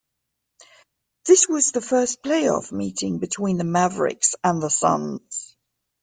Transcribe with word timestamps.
This 1.27 1.47
was 1.47 1.73
the 1.73 1.79
first 1.79 2.23
playoff 2.23 2.71
meeting 2.71 3.19
between 3.19 3.57
the 3.59 3.63
Mavericks 3.63 4.33
and 4.43 4.59
the 4.59 4.71
Suns. 4.71 5.55